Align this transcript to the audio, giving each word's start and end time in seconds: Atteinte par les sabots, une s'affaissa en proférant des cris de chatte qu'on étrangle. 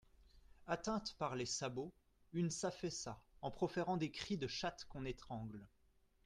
Atteinte 0.65 1.13
par 1.19 1.35
les 1.35 1.45
sabots, 1.45 1.93
une 2.33 2.49
s'affaissa 2.49 3.21
en 3.43 3.51
proférant 3.51 3.97
des 3.97 4.09
cris 4.09 4.39
de 4.39 4.47
chatte 4.47 4.85
qu'on 4.89 5.05
étrangle. 5.05 5.67